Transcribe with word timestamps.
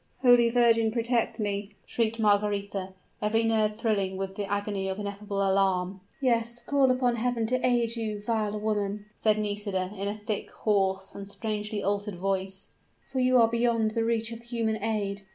"Holy 0.23 0.49
Virgin, 0.49 0.89
protect 0.91 1.39
me!" 1.39 1.75
shrieked 1.85 2.17
Margaretha, 2.19 2.95
every 3.21 3.43
nerve 3.43 3.75
thrilling 3.75 4.17
with 4.17 4.35
the 4.35 4.45
agony 4.51 4.89
of 4.89 4.97
ineffable 4.97 5.47
alarm. 5.47 6.01
"Yes, 6.19 6.59
call 6.63 6.89
upon 6.89 7.17
Heaven 7.17 7.45
to 7.45 7.63
aid 7.63 7.95
you, 7.95 8.19
vile 8.19 8.59
woman!" 8.59 9.05
said 9.13 9.37
Nisida, 9.37 9.91
in 9.95 10.07
a 10.07 10.17
thick, 10.17 10.49
hoarse, 10.49 11.13
and 11.13 11.29
strangely 11.29 11.83
altered 11.83 12.15
voice, 12.15 12.69
"for 13.11 13.19
you 13.19 13.37
are 13.37 13.47
beyond 13.47 13.91
the 13.91 14.03
reach 14.03 14.31
of 14.31 14.41
human 14.41 14.81
aid! 14.83 15.21